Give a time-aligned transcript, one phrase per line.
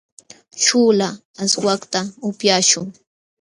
[0.61, 1.07] śhuula
[1.43, 2.87] aswakta upyaśhun.